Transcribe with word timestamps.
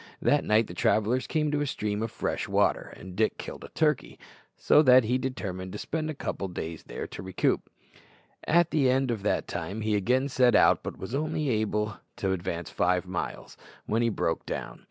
That 0.19 0.43
night 0.43 0.65
the 0.65 0.73
travellers 0.73 1.27
came 1.27 1.51
to 1.51 1.61
a 1.61 1.67
stream 1.67 2.01
of 2.01 2.09
fresh 2.09 2.47
water, 2.47 2.91
and 2.97 3.15
Dick 3.15 3.37
killed 3.37 3.63
a 3.63 3.67
turkey, 3.67 4.17
so 4.57 4.81
that 4.81 5.03
he 5.03 5.19
determined 5.19 5.73
to 5.73 5.77
spend 5.77 6.09
a 6.09 6.15
couple 6.15 6.45
of 6.45 6.55
days 6.55 6.81
there 6.81 7.05
to 7.05 7.21
recruit. 7.21 7.61
At 8.47 8.71
the 8.71 8.89
end 8.89 9.11
of 9.11 9.21
that 9.21 9.47
time 9.47 9.81
he 9.81 9.95
again 9.95 10.27
set 10.27 10.55
out, 10.55 10.81
but 10.81 10.97
was 10.97 11.13
able 11.13 11.19
only 11.81 11.95
to 12.15 12.31
advance 12.31 12.71
five 12.71 13.05
miles 13.05 13.57
when 13.85 14.01
he 14.01 14.09
broke 14.09 14.43
down. 14.47 14.79